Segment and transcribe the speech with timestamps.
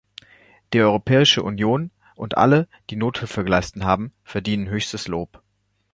[0.73, 5.43] Die Europäische Union und alle, die Nothilfe geleistet haben, verdienen höchstes Lob.